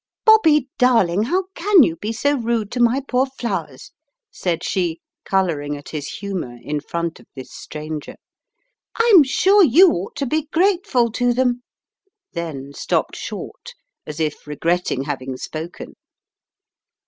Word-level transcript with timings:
"Bobby, 0.25 0.67
darling, 0.79 1.25
how 1.25 1.43
can 1.53 1.83
you 1.83 1.95
be 1.95 2.11
so 2.11 2.35
rude 2.35 2.71
to 2.71 2.79
my 2.79 3.03
poor 3.07 3.27
In 3.27 3.31
the 3.37 3.47
Doctor's 3.49 3.91
Surgery 4.31 4.35
187 4.49 4.49
flowers/' 4.49 4.55
said 4.57 4.63
she, 4.63 5.01
colouring 5.25 5.77
at 5.77 5.89
his 5.89 6.07
humour 6.13 6.57
in 6.59 6.79
front 6.79 7.19
of 7.19 7.27
this 7.35 7.51
stranger. 7.53 8.15
"I'm 8.99 9.21
sure 9.23 9.63
you 9.63 9.91
ought 9.91 10.15
to 10.15 10.25
be 10.25 10.47
grateful 10.51 11.11
to 11.11 11.33
them" 11.35 11.61
then 12.33 12.73
stopped 12.73 13.15
short 13.15 13.75
as 14.07 14.19
if 14.19 14.47
regretting 14.47 15.03
hav 15.03 15.21
ing 15.21 15.37
spoken. 15.37 15.93